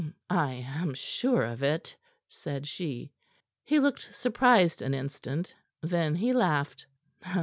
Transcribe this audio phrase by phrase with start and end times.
[0.31, 1.95] "I am sure of it,"
[2.27, 3.13] said she.
[3.63, 5.53] He looked surprised an instant.
[5.83, 6.87] Then he laughed.